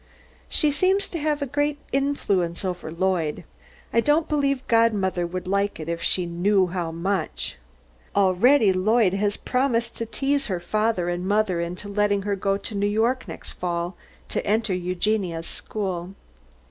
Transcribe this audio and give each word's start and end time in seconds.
She 0.49 0.71
seems 0.71 1.07
to 1.09 1.19
have 1.19 1.43
a 1.43 1.45
great 1.45 1.77
influence 1.91 2.65
over 2.65 2.91
Lloyd. 2.91 3.43
I 3.93 3.99
don't 4.01 4.27
believe 4.27 4.65
godmother 4.67 5.27
would 5.27 5.45
like 5.45 5.79
it 5.79 5.87
if 5.87 6.01
she 6.01 6.25
knew 6.25 6.65
how 6.65 6.91
much. 6.91 7.57
Already 8.15 8.73
Lloyd 8.73 9.13
has 9.13 9.37
promised 9.37 9.95
to 9.97 10.07
tease 10.07 10.47
her 10.47 10.59
father 10.59 11.07
and 11.07 11.27
mother 11.27 11.61
into 11.61 11.87
letting 11.87 12.23
her 12.23 12.35
go 12.35 12.57
to 12.57 12.73
New 12.73 12.87
York 12.87 13.27
next 13.27 13.53
fall, 13.53 13.95
to 14.29 14.43
enter 14.43 14.73
Eugenia's 14.73 15.45
school. 15.45 16.15